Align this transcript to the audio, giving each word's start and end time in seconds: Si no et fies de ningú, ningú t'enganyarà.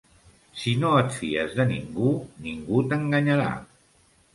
Si 0.61 0.73
no 0.83 0.93
et 1.01 1.13
fies 1.19 1.55
de 1.61 1.67
ningú, 1.75 2.17
ningú 2.49 2.85
t'enganyarà. 2.91 3.51